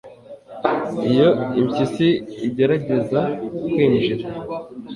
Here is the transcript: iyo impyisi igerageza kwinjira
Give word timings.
iyo 1.09 1.27
impyisi 1.59 2.07
igerageza 2.47 3.21
kwinjira 3.71 4.25